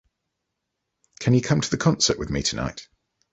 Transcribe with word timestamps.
Can 1.19 1.35
you 1.35 1.43
come 1.43 1.61
to 1.61 1.69
the 1.69 1.77
concert 1.77 2.17
with 2.17 2.31
me 2.31 2.41
tonight? 2.41 2.87